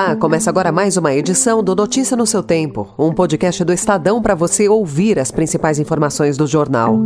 Olá, 0.00 0.14
começa 0.14 0.48
agora 0.48 0.70
mais 0.70 0.96
uma 0.96 1.12
edição 1.12 1.60
do 1.60 1.74
Notícia 1.74 2.16
no 2.16 2.24
seu 2.24 2.40
Tempo, 2.40 2.88
um 2.96 3.12
podcast 3.12 3.64
do 3.64 3.72
Estadão 3.72 4.22
para 4.22 4.36
você 4.36 4.68
ouvir 4.68 5.18
as 5.18 5.32
principais 5.32 5.80
informações 5.80 6.36
do 6.36 6.46
jornal. 6.46 7.00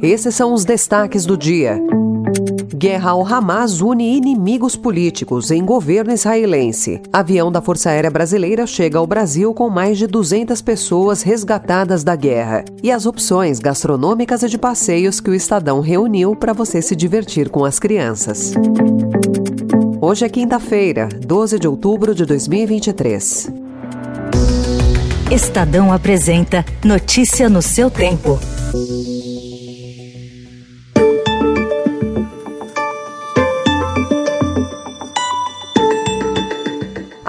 Esses 0.00 0.32
são 0.32 0.54
os 0.54 0.64
destaques 0.64 1.26
do 1.26 1.36
dia. 1.36 1.82
Guerra 2.72 3.10
ao 3.10 3.26
Hamas 3.26 3.80
une 3.80 4.16
inimigos 4.16 4.76
políticos 4.76 5.50
em 5.50 5.64
governo 5.64 6.12
israelense. 6.12 7.02
Avião 7.12 7.50
da 7.50 7.60
Força 7.60 7.90
Aérea 7.90 8.10
Brasileira 8.10 8.68
chega 8.68 8.98
ao 8.98 9.06
Brasil 9.06 9.52
com 9.52 9.68
mais 9.68 9.98
de 9.98 10.06
200 10.06 10.62
pessoas 10.62 11.22
resgatadas 11.22 12.04
da 12.04 12.14
guerra. 12.14 12.64
E 12.84 12.92
as 12.92 13.04
opções 13.04 13.58
gastronômicas 13.58 14.44
e 14.44 14.48
de 14.48 14.58
passeios 14.58 15.18
que 15.18 15.30
o 15.30 15.34
Estadão 15.34 15.80
reuniu 15.80 16.36
para 16.36 16.52
você 16.52 16.80
se 16.80 16.94
divertir 16.94 17.50
com 17.50 17.64
as 17.64 17.80
crianças. 17.80 18.54
Hoje 20.04 20.24
é 20.24 20.28
quinta-feira, 20.28 21.08
12 21.08 21.60
de 21.60 21.68
outubro 21.68 22.12
de 22.12 22.26
2023. 22.26 23.52
Estadão 25.30 25.92
apresenta 25.92 26.64
Notícia 26.84 27.48
no 27.48 27.62
seu 27.62 27.88
tempo. 27.88 28.36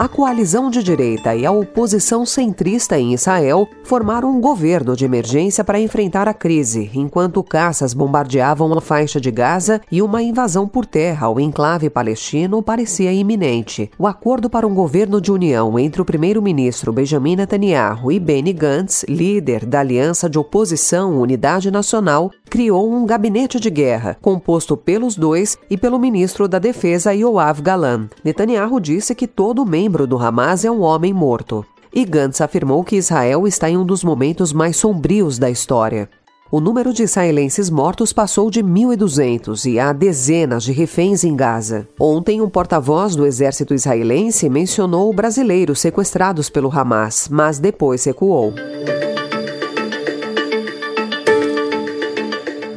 A 0.03 0.09
coalizão 0.09 0.69
de 0.69 0.83
direita 0.83 1.33
e 1.33 1.45
a 1.45 1.51
oposição 1.53 2.25
centrista 2.25 2.99
em 2.99 3.13
Israel 3.13 3.65
formaram 3.85 4.29
um 4.35 4.41
governo 4.41 4.97
de 4.97 5.05
emergência 5.05 5.63
para 5.63 5.79
enfrentar 5.79 6.27
a 6.27 6.33
crise, 6.33 6.91
enquanto 6.93 7.41
caças 7.41 7.93
bombardeavam 7.93 8.77
a 8.77 8.81
faixa 8.81 9.17
de 9.17 9.31
Gaza 9.31 9.79
e 9.89 10.01
uma 10.01 10.21
invasão 10.21 10.67
por 10.67 10.85
terra 10.85 11.27
ao 11.27 11.39
enclave 11.39 11.89
palestino 11.89 12.61
parecia 12.61 13.13
iminente. 13.13 13.89
O 13.97 14.05
acordo 14.05 14.49
para 14.49 14.67
um 14.67 14.75
governo 14.75 15.21
de 15.21 15.31
união 15.31 15.79
entre 15.79 16.01
o 16.01 16.05
primeiro-ministro 16.05 16.91
Benjamin 16.91 17.37
Netanyahu 17.37 18.11
e 18.11 18.19
Benny 18.19 18.51
Gantz, 18.51 19.05
líder 19.07 19.65
da 19.65 19.79
aliança 19.79 20.29
de 20.29 20.37
oposição 20.37 21.17
Unidade 21.17 21.71
Nacional, 21.71 22.29
criou 22.53 22.93
um 22.93 23.03
gabinete 23.03 23.59
de 23.59 23.67
guerra, 23.71 24.15
composto 24.21 24.77
pelos 24.77 25.15
dois 25.15 25.57
e 25.71 25.75
pelo 25.75 25.97
ministro 25.97 26.47
da 26.47 26.59
Defesa 26.59 27.11
Yoav 27.11 27.59
Galan. 27.63 28.07
Netanyahu 28.23 28.79
disse 28.79 29.15
que 29.15 29.25
todo 29.25 29.65
membro 29.65 30.05
do 30.05 30.19
Hamas 30.19 30.63
é 30.63 30.69
um 30.69 30.81
homem 30.81 31.11
morto. 31.11 31.65
E 31.91 32.05
Gantz 32.05 32.41
afirmou 32.41 32.83
que 32.83 32.95
Israel 32.95 33.47
está 33.47 33.71
em 33.71 33.75
um 33.75 33.83
dos 33.83 34.03
momentos 34.03 34.53
mais 34.53 34.77
sombrios 34.77 35.39
da 35.39 35.49
história. 35.49 36.07
O 36.51 36.59
número 36.59 36.93
de 36.93 37.01
israelenses 37.01 37.71
mortos 37.71 38.13
passou 38.13 38.51
de 38.51 38.61
1.200 38.61 39.65
e 39.65 39.79
há 39.79 39.91
dezenas 39.91 40.63
de 40.63 40.71
reféns 40.71 41.23
em 41.23 41.35
Gaza. 41.35 41.87
Ontem, 41.99 42.39
um 42.39 42.47
porta-voz 42.47 43.15
do 43.15 43.25
exército 43.25 43.73
israelense 43.73 44.47
mencionou 44.47 45.11
brasileiros 45.11 45.79
sequestrados 45.79 46.51
pelo 46.51 46.71
Hamas, 46.71 47.27
mas 47.31 47.57
depois 47.57 48.03
recuou. 48.03 48.53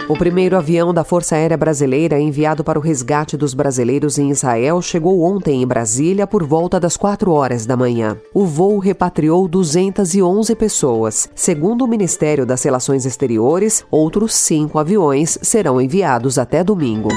O 0.09 0.17
primeiro 0.17 0.57
avião 0.57 0.95
da 0.95 1.03
Força 1.03 1.35
Aérea 1.35 1.57
Brasileira 1.57 2.21
enviado 2.21 2.63
para 2.63 2.79
o 2.79 2.83
resgate 2.83 3.37
dos 3.37 3.55
brasileiros 3.55 4.19
em 4.19 4.31
Israel 4.31 4.81
chegou 4.81 5.21
ontem 5.23 5.61
em 5.61 5.67
Brasília 5.67 6.29
por 6.29 6.45
volta 6.45 6.79
das 6.79 6.97
4 6.97 7.33
horas 7.33 7.67
da 7.67 7.77
manhã. 7.77 8.17
O 8.33 8.45
voo 8.47 8.79
repatriou 8.79 9.49
211 9.49 10.55
pessoas. 10.55 11.29
Segundo 11.35 11.85
o 11.85 11.89
Ministério 11.89 12.47
das 12.47 12.63
Relações 12.63 13.05
Exteriores, 13.05 13.85
outros 13.91 14.35
cinco 14.35 14.79
aviões 14.79 15.41
serão 15.43 15.81
enviados 15.81 16.39
até 16.39 16.63
domingo. 16.63 17.09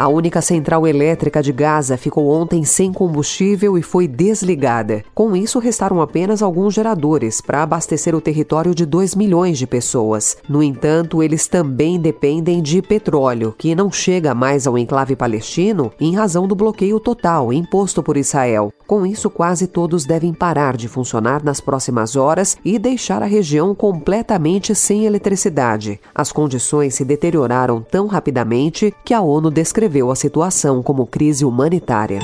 A 0.00 0.08
única 0.08 0.40
central 0.40 0.86
elétrica 0.86 1.42
de 1.42 1.52
Gaza 1.52 1.94
ficou 1.94 2.30
ontem 2.30 2.64
sem 2.64 2.90
combustível 2.90 3.76
e 3.76 3.82
foi 3.82 4.08
desligada. 4.08 5.04
Com 5.14 5.36
isso, 5.36 5.58
restaram 5.58 6.00
apenas 6.00 6.40
alguns 6.40 6.72
geradores 6.72 7.42
para 7.42 7.62
abastecer 7.62 8.14
o 8.14 8.20
território 8.20 8.74
de 8.74 8.86
2 8.86 9.14
milhões 9.14 9.58
de 9.58 9.66
pessoas. 9.66 10.38
No 10.48 10.62
entanto, 10.62 11.22
eles 11.22 11.46
também 11.46 12.00
dependem 12.00 12.62
de 12.62 12.80
petróleo, 12.80 13.54
que 13.58 13.74
não 13.74 13.92
chega 13.92 14.34
mais 14.34 14.66
ao 14.66 14.78
enclave 14.78 15.14
palestino 15.14 15.92
em 16.00 16.16
razão 16.16 16.48
do 16.48 16.54
bloqueio 16.54 16.98
total 16.98 17.52
imposto 17.52 18.02
por 18.02 18.16
Israel. 18.16 18.72
Com 18.86 19.04
isso, 19.04 19.28
quase 19.28 19.66
todos 19.66 20.06
devem 20.06 20.32
parar 20.32 20.78
de 20.78 20.88
funcionar 20.88 21.44
nas 21.44 21.60
próximas 21.60 22.16
horas 22.16 22.56
e 22.64 22.78
deixar 22.78 23.22
a 23.22 23.26
região 23.26 23.74
completamente 23.74 24.74
sem 24.74 25.04
eletricidade. 25.04 26.00
As 26.14 26.32
condições 26.32 26.94
se 26.94 27.04
deterioraram 27.04 27.82
tão 27.82 28.06
rapidamente 28.06 28.94
que 29.04 29.12
a 29.12 29.20
ONU 29.20 29.50
descreveu 29.50 29.89
descreveu 29.90 30.10
a 30.10 30.16
situação 30.16 30.82
como 30.82 31.04
crise 31.04 31.44
humanitária. 31.44 32.20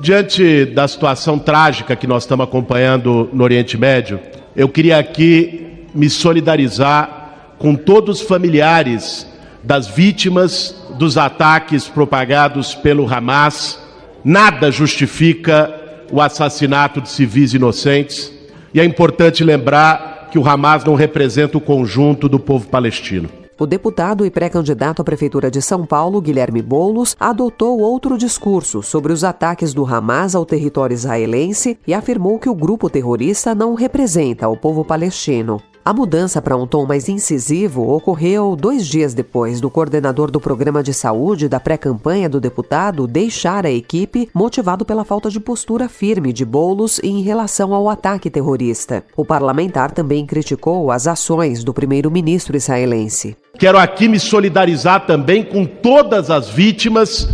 Diante 0.00 0.64
da 0.64 0.88
situação 0.88 1.38
trágica 1.38 1.94
que 1.94 2.06
nós 2.06 2.22
estamos 2.22 2.44
acompanhando 2.44 3.28
no 3.30 3.44
Oriente 3.44 3.76
Médio, 3.76 4.18
eu 4.56 4.66
queria 4.68 4.98
aqui 4.98 5.84
me 5.94 6.08
solidarizar 6.08 7.54
com 7.58 7.74
todos 7.74 8.22
os 8.22 8.26
familiares 8.26 9.26
das 9.62 9.86
vítimas 9.86 10.74
dos 10.98 11.18
ataques 11.18 11.86
propagados 11.86 12.74
pelo 12.74 13.06
Hamas. 13.12 13.78
Nada 14.24 14.70
justifica 14.70 15.70
o 16.10 16.18
assassinato 16.18 17.02
de 17.02 17.10
civis 17.10 17.52
inocentes 17.52 18.32
e 18.72 18.80
é 18.80 18.84
importante 18.84 19.44
lembrar 19.44 20.28
que 20.30 20.38
o 20.38 20.48
Hamas 20.48 20.82
não 20.82 20.94
representa 20.94 21.58
o 21.58 21.60
conjunto 21.60 22.26
do 22.26 22.38
povo 22.38 22.68
palestino. 22.68 23.37
O 23.60 23.66
deputado 23.66 24.24
e 24.24 24.30
pré-candidato 24.30 25.02
à 25.02 25.04
Prefeitura 25.04 25.50
de 25.50 25.60
São 25.60 25.84
Paulo, 25.84 26.20
Guilherme 26.20 26.62
Boulos, 26.62 27.16
adotou 27.18 27.80
outro 27.80 28.16
discurso 28.16 28.84
sobre 28.84 29.12
os 29.12 29.24
ataques 29.24 29.74
do 29.74 29.84
Hamas 29.84 30.36
ao 30.36 30.46
território 30.46 30.94
israelense 30.94 31.76
e 31.84 31.92
afirmou 31.92 32.38
que 32.38 32.48
o 32.48 32.54
grupo 32.54 32.88
terrorista 32.88 33.56
não 33.56 33.74
representa 33.74 34.48
o 34.48 34.56
povo 34.56 34.84
palestino. 34.84 35.60
A 35.88 35.94
mudança 35.94 36.42
para 36.42 36.54
um 36.54 36.66
tom 36.66 36.84
mais 36.84 37.08
incisivo 37.08 37.90
ocorreu 37.94 38.54
dois 38.54 38.86
dias 38.86 39.14
depois 39.14 39.58
do 39.58 39.70
coordenador 39.70 40.30
do 40.30 40.38
programa 40.38 40.82
de 40.82 40.92
saúde 40.92 41.48
da 41.48 41.58
pré-campanha 41.58 42.28
do 42.28 42.38
deputado 42.38 43.06
deixar 43.06 43.64
a 43.64 43.70
equipe, 43.70 44.28
motivado 44.34 44.84
pela 44.84 45.02
falta 45.02 45.30
de 45.30 45.40
postura 45.40 45.88
firme 45.88 46.30
de 46.30 46.44
Bolos 46.44 47.00
em 47.02 47.22
relação 47.22 47.72
ao 47.72 47.88
ataque 47.88 48.28
terrorista. 48.28 49.02
O 49.16 49.24
parlamentar 49.24 49.90
também 49.90 50.26
criticou 50.26 50.90
as 50.90 51.06
ações 51.06 51.64
do 51.64 51.72
primeiro-ministro 51.72 52.54
israelense. 52.54 53.34
Quero 53.58 53.78
aqui 53.78 54.08
me 54.08 54.20
solidarizar 54.20 55.06
também 55.06 55.42
com 55.42 55.64
todas 55.64 56.30
as 56.30 56.50
vítimas 56.50 57.26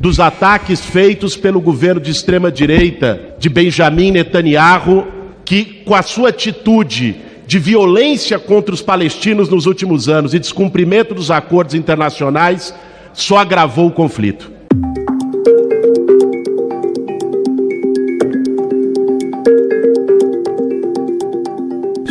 dos 0.00 0.18
ataques 0.18 0.80
feitos 0.80 1.36
pelo 1.36 1.60
governo 1.60 2.00
de 2.00 2.10
extrema-direita 2.10 3.36
de 3.38 3.48
Benjamin 3.48 4.10
Netanyahu, 4.10 5.06
que, 5.44 5.84
com 5.84 5.94
a 5.94 6.02
sua 6.02 6.30
atitude 6.30 7.29
de 7.50 7.58
violência 7.58 8.38
contra 8.38 8.72
os 8.72 8.80
palestinos 8.80 9.48
nos 9.48 9.66
últimos 9.66 10.08
anos 10.08 10.32
e 10.32 10.38
descumprimento 10.38 11.16
dos 11.16 11.32
acordos 11.32 11.74
internacionais 11.74 12.72
só 13.12 13.38
agravou 13.38 13.88
o 13.88 13.90
conflito. 13.90 14.59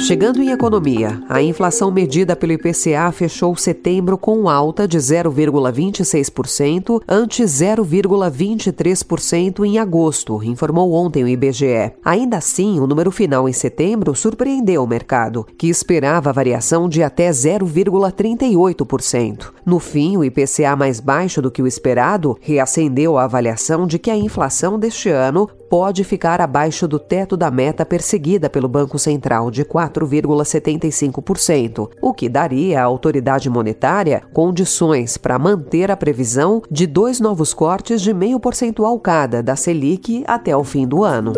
Chegando 0.09 0.42
em 0.42 0.50
economia, 0.50 1.22
a 1.30 1.40
inflação 1.40 1.92
medida 1.92 2.36
pelo 2.36 2.53
IPCA 2.53 3.12
fechou 3.12 3.56
setembro 3.56 4.18
com 4.18 4.50
alta 4.50 4.88
de 4.88 4.97
0,26% 4.97 7.00
ante 7.08 7.44
0,23% 7.44 9.64
em 9.64 9.78
agosto, 9.78 10.44
informou 10.44 10.94
ontem 10.94 11.24
o 11.24 11.28
IBGE. 11.28 11.92
Ainda 12.03 12.38
assim, 12.38 12.80
o 12.80 12.88
número 12.88 13.12
final 13.12 13.48
em 13.48 13.53
setembro 13.53 14.16
surpreendeu 14.16 14.84
o 14.84 14.88
mercado, 14.88 15.46
que 15.56 15.69
esperava 15.69 16.34
variação 16.34 16.90
de 16.90 17.03
até 17.03 17.30
0,38%. 17.30 19.51
No 19.63 19.78
fim, 19.78 20.18
o 20.18 20.24
IPCA 20.24 20.75
mais 20.75 21.00
baixo 21.00 21.39
do 21.39 21.51
que 21.51 21.62
o 21.62 21.68
esperado 21.68 22.36
reacendeu 22.42 23.16
a 23.16 23.25
avaliação 23.25 23.86
de 23.86 24.00
que 24.00 24.10
a 24.10 24.18
inflação 24.18 24.80
deste 24.80 25.10
ano 25.10 25.48
pode 25.69 26.04
ficar 26.04 26.42
abaixo 26.42 26.88
do 26.88 26.98
teto 26.98 27.38
da 27.38 27.51
meta 27.51 27.86
perseguida 27.86 28.50
pelo 28.50 28.68
Banco 28.68 28.98
Central 28.98 29.51
de 29.51 29.63
4,75%, 30.00 31.90
o 32.01 32.13
que 32.13 32.30
daria 32.30 32.81
à 32.81 32.84
autoridade 32.84 33.50
monetária 33.50 34.22
condições 34.34 35.18
para 35.18 35.40
manter 35.40 35.92
a 35.92 35.98
previsão 35.98 36.62
de 36.69 36.86
dois 36.88 37.19
novos 37.19 37.54
cortes 37.54 38.01
de 38.01 38.13
meio 38.13 38.40
percentual 38.40 39.00
cada 39.00 39.42
da 39.42 39.56
Selic 39.56 40.24
até 40.28 40.56
o 40.56 40.63
fim 40.63 40.88
do 40.88 41.04
ano. 41.04 41.34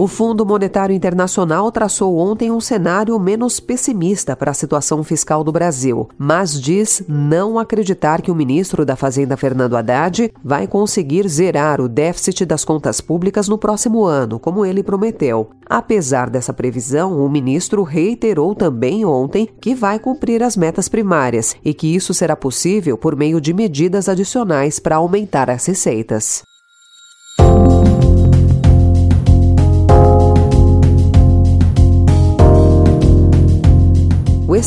O 0.00 0.06
Fundo 0.06 0.46
Monetário 0.46 0.94
Internacional 0.94 1.72
traçou 1.72 2.18
ontem 2.18 2.52
um 2.52 2.60
cenário 2.60 3.18
menos 3.18 3.58
pessimista 3.58 4.36
para 4.36 4.52
a 4.52 4.54
situação 4.54 5.02
fiscal 5.02 5.42
do 5.42 5.50
Brasil, 5.50 6.08
mas 6.16 6.60
diz 6.60 7.02
não 7.08 7.58
acreditar 7.58 8.22
que 8.22 8.30
o 8.30 8.34
ministro 8.34 8.86
da 8.86 8.94
Fazenda, 8.94 9.36
Fernando 9.36 9.76
Haddad, 9.76 10.32
vai 10.42 10.68
conseguir 10.68 11.26
zerar 11.28 11.80
o 11.80 11.88
déficit 11.88 12.46
das 12.46 12.64
contas 12.64 13.00
públicas 13.00 13.48
no 13.48 13.58
próximo 13.58 14.04
ano, 14.04 14.38
como 14.38 14.64
ele 14.64 14.84
prometeu. 14.84 15.50
Apesar 15.66 16.30
dessa 16.30 16.52
previsão, 16.52 17.18
o 17.18 17.28
ministro 17.28 17.82
reiterou 17.82 18.54
também 18.54 19.04
ontem 19.04 19.48
que 19.60 19.74
vai 19.74 19.98
cumprir 19.98 20.44
as 20.44 20.56
metas 20.56 20.88
primárias 20.88 21.56
e 21.64 21.74
que 21.74 21.92
isso 21.92 22.14
será 22.14 22.36
possível 22.36 22.96
por 22.96 23.16
meio 23.16 23.40
de 23.40 23.52
medidas 23.52 24.08
adicionais 24.08 24.78
para 24.78 24.94
aumentar 24.94 25.50
as 25.50 25.66
receitas. 25.66 26.44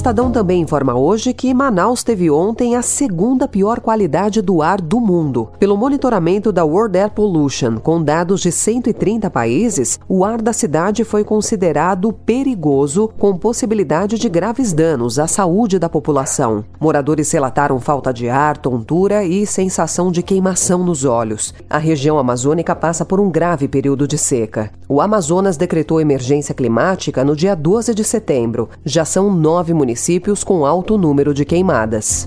Estadão 0.01 0.31
também 0.31 0.63
informa 0.63 0.95
hoje 0.95 1.31
que 1.31 1.53
Manaus 1.53 2.03
teve 2.03 2.31
ontem 2.31 2.75
a 2.75 2.81
segunda 2.81 3.47
pior 3.47 3.79
qualidade 3.79 4.41
do 4.41 4.63
ar 4.63 4.81
do 4.81 4.99
mundo. 4.99 5.49
Pelo 5.59 5.77
monitoramento 5.77 6.51
da 6.51 6.65
World 6.65 6.97
Air 6.97 7.11
Pollution, 7.11 7.77
com 7.77 8.01
dados 8.01 8.41
de 8.41 8.51
130 8.51 9.29
países, 9.29 9.99
o 10.09 10.25
ar 10.25 10.41
da 10.41 10.53
cidade 10.53 11.03
foi 11.03 11.23
considerado 11.23 12.11
perigoso, 12.11 13.11
com 13.19 13.37
possibilidade 13.37 14.17
de 14.17 14.27
graves 14.27 14.73
danos 14.73 15.19
à 15.19 15.27
saúde 15.27 15.77
da 15.77 15.87
população. 15.87 16.65
Moradores 16.79 17.31
relataram 17.31 17.79
falta 17.79 18.11
de 18.11 18.27
ar, 18.27 18.57
tontura 18.57 19.23
e 19.23 19.45
sensação 19.45 20.11
de 20.11 20.23
queimação 20.23 20.83
nos 20.83 21.05
olhos. 21.05 21.53
A 21.69 21.77
região 21.77 22.17
amazônica 22.17 22.75
passa 22.75 23.05
por 23.05 23.19
um 23.19 23.29
grave 23.29 23.67
período 23.67 24.07
de 24.07 24.17
seca. 24.17 24.71
O 24.89 24.99
Amazonas 24.99 25.57
decretou 25.57 26.01
emergência 26.01 26.55
climática 26.55 27.23
no 27.23 27.35
dia 27.35 27.55
12 27.55 27.93
de 27.93 28.03
setembro. 28.03 28.67
Já 28.83 29.05
são 29.05 29.31
nove 29.31 29.61
nove 29.61 29.90
municípios 29.91 30.41
com 30.41 30.65
alto 30.65 30.97
número 30.97 31.33
de 31.33 31.43
queimadas. 31.43 32.25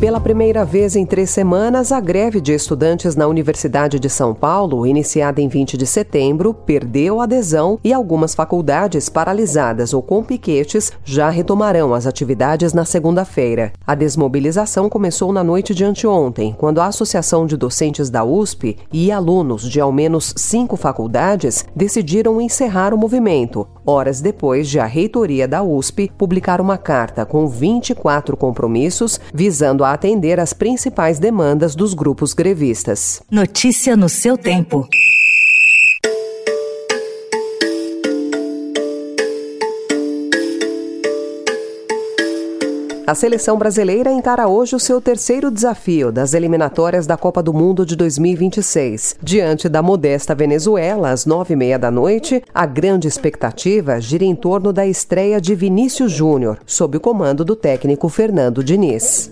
Pela 0.00 0.18
primeira 0.18 0.64
vez 0.64 0.96
em 0.96 1.04
três 1.04 1.28
semanas, 1.28 1.92
a 1.92 2.00
greve 2.00 2.40
de 2.40 2.54
estudantes 2.54 3.14
na 3.14 3.26
Universidade 3.26 3.98
de 3.98 4.08
São 4.08 4.34
Paulo, 4.34 4.86
iniciada 4.86 5.42
em 5.42 5.46
20 5.46 5.76
de 5.76 5.86
setembro, 5.86 6.54
perdeu 6.54 7.20
adesão 7.20 7.78
e 7.84 7.92
algumas 7.92 8.34
faculdades 8.34 9.10
paralisadas 9.10 9.92
ou 9.92 10.02
com 10.02 10.24
piquetes 10.24 10.90
já 11.04 11.28
retomarão 11.28 11.92
as 11.92 12.06
atividades 12.06 12.72
na 12.72 12.86
segunda-feira. 12.86 13.74
A 13.86 13.94
desmobilização 13.94 14.88
começou 14.88 15.34
na 15.34 15.44
noite 15.44 15.74
de 15.74 15.84
anteontem, 15.84 16.56
quando 16.56 16.80
a 16.80 16.86
Associação 16.86 17.44
de 17.44 17.58
Docentes 17.58 18.08
da 18.08 18.24
USP 18.24 18.78
e 18.90 19.12
alunos 19.12 19.68
de 19.68 19.82
ao 19.82 19.92
menos 19.92 20.32
cinco 20.34 20.78
faculdades 20.78 21.66
decidiram 21.76 22.40
encerrar 22.40 22.94
o 22.94 22.98
movimento, 22.98 23.68
horas 23.90 24.20
depois 24.20 24.68
de 24.68 24.78
a 24.78 24.86
reitoria 24.86 25.46
da 25.48 25.62
USP 25.62 26.10
publicar 26.16 26.60
uma 26.60 26.78
carta 26.78 27.26
com 27.26 27.48
24 27.48 28.36
compromissos 28.36 29.20
visando 29.34 29.84
a 29.84 29.92
atender 29.92 30.38
às 30.38 30.52
principais 30.52 31.18
demandas 31.18 31.74
dos 31.74 31.94
grupos 31.94 32.32
grevistas. 32.32 33.22
Notícia 33.30 33.96
no 33.96 34.08
seu 34.08 34.38
tempo. 34.38 34.88
A 43.10 43.14
seleção 43.16 43.58
brasileira 43.58 44.12
encara 44.12 44.46
hoje 44.46 44.76
o 44.76 44.78
seu 44.78 45.00
terceiro 45.00 45.50
desafio 45.50 46.12
das 46.12 46.32
eliminatórias 46.32 47.08
da 47.08 47.16
Copa 47.16 47.42
do 47.42 47.52
Mundo 47.52 47.84
de 47.84 47.96
2026. 47.96 49.16
Diante 49.20 49.68
da 49.68 49.82
modesta 49.82 50.32
Venezuela, 50.32 51.10
às 51.10 51.26
nove 51.26 51.54
e 51.54 51.56
meia 51.56 51.76
da 51.76 51.90
noite, 51.90 52.40
a 52.54 52.64
grande 52.64 53.08
expectativa 53.08 54.00
gira 54.00 54.24
em 54.24 54.36
torno 54.36 54.72
da 54.72 54.86
estreia 54.86 55.40
de 55.40 55.56
Vinícius 55.56 56.12
Júnior, 56.12 56.60
sob 56.64 56.98
o 56.98 57.00
comando 57.00 57.44
do 57.44 57.56
técnico 57.56 58.08
Fernando 58.08 58.62
Diniz. 58.62 59.28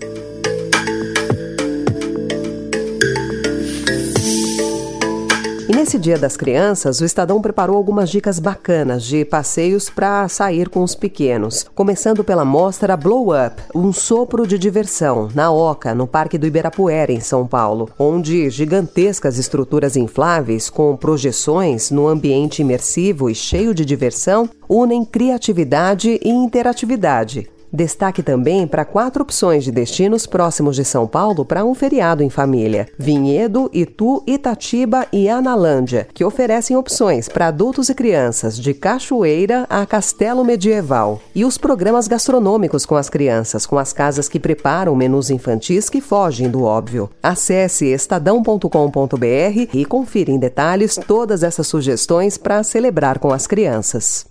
E 5.69 5.71
nesse 5.71 5.99
Dia 5.99 6.17
das 6.17 6.35
Crianças, 6.35 6.99
o 6.99 7.05
Estadão 7.05 7.39
preparou 7.39 7.77
algumas 7.77 8.09
dicas 8.09 8.39
bacanas 8.39 9.03
de 9.03 9.23
passeios 9.23 9.87
para 9.87 10.27
sair 10.27 10.67
com 10.67 10.81
os 10.81 10.95
pequenos. 10.95 11.63
Começando 11.75 12.23
pela 12.23 12.43
mostra 12.43 12.97
Blow 12.97 13.27
Up, 13.29 13.61
um 13.75 13.93
sopro 13.93 14.47
de 14.47 14.57
diversão, 14.57 15.29
na 15.35 15.51
Oca, 15.51 15.93
no 15.93 16.07
Parque 16.07 16.39
do 16.39 16.47
Ibirapuera, 16.47 17.11
em 17.11 17.19
São 17.19 17.45
Paulo, 17.45 17.87
onde 17.99 18.49
gigantescas 18.49 19.37
estruturas 19.37 19.95
infláveis 19.95 20.71
com 20.71 20.97
projeções 20.97 21.91
no 21.91 22.07
ambiente 22.07 22.63
imersivo 22.63 23.29
e 23.29 23.35
cheio 23.35 23.71
de 23.71 23.85
diversão 23.85 24.49
unem 24.67 25.05
criatividade 25.05 26.19
e 26.23 26.29
interatividade 26.29 27.47
Destaque 27.71 28.23
também 28.23 28.65
para 28.65 28.83
quatro 28.83 29.21
opções 29.21 29.63
de 29.63 29.71
destinos 29.71 30.25
próximos 30.25 30.75
de 30.75 30.83
São 30.83 31.05
Paulo 31.07 31.45
para 31.45 31.63
um 31.63 31.73
feriado 31.73 32.23
em 32.23 32.29
família: 32.29 32.87
Vinhedo, 32.97 33.69
Itu, 33.71 34.23
Itatiba 34.25 35.05
e 35.13 35.29
Analândia, 35.29 36.07
que 36.13 36.25
oferecem 36.25 36.75
opções 36.75 37.29
para 37.29 37.47
adultos 37.47 37.89
e 37.89 37.95
crianças 37.95 38.57
de 38.57 38.73
cachoeira 38.73 39.65
a 39.69 39.85
castelo 39.85 40.43
medieval. 40.43 41.21
E 41.35 41.45
os 41.45 41.57
programas 41.57 42.07
gastronômicos 42.07 42.85
com 42.85 42.95
as 42.95 43.09
crianças, 43.09 43.65
com 43.65 43.77
as 43.77 43.93
casas 43.93 44.27
que 44.27 44.39
preparam 44.39 44.95
menus 44.95 45.29
infantis 45.29 45.89
que 45.89 46.01
fogem 46.01 46.49
do 46.49 46.63
óbvio. 46.63 47.09
Acesse 47.21 47.85
estadão.com.br 47.85 49.69
e 49.73 49.85
confira 49.85 50.31
em 50.31 50.39
detalhes 50.39 50.95
todas 51.07 51.43
essas 51.43 51.67
sugestões 51.67 52.37
para 52.37 52.63
celebrar 52.63 53.19
com 53.19 53.31
as 53.31 53.45
crianças. 53.45 54.25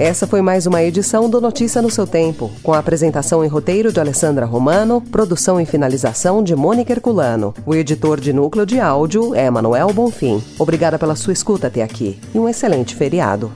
Essa 0.00 0.26
foi 0.26 0.40
mais 0.40 0.66
uma 0.66 0.82
edição 0.82 1.28
do 1.28 1.42
Notícia 1.42 1.82
no 1.82 1.90
seu 1.90 2.06
Tempo, 2.06 2.50
com 2.62 2.72
a 2.72 2.78
apresentação 2.78 3.44
e 3.44 3.48
roteiro 3.48 3.92
de 3.92 4.00
Alessandra 4.00 4.46
Romano, 4.46 5.02
produção 5.02 5.60
e 5.60 5.66
finalização 5.66 6.42
de 6.42 6.56
Mônica 6.56 6.90
Herculano. 6.90 7.52
O 7.66 7.74
editor 7.74 8.18
de 8.18 8.32
núcleo 8.32 8.64
de 8.64 8.80
áudio 8.80 9.34
é 9.34 9.50
Manuel 9.50 9.92
Bonfim. 9.92 10.42
Obrigada 10.58 10.98
pela 10.98 11.14
sua 11.14 11.34
escuta 11.34 11.66
até 11.66 11.82
aqui 11.82 12.18
e 12.34 12.38
um 12.38 12.48
excelente 12.48 12.96
feriado. 12.96 13.52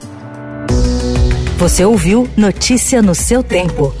Você 1.57 1.83
ouviu 1.83 2.29
Notícia 2.37 3.01
no 3.01 3.15
seu 3.15 3.41
Tempo. 3.41 3.91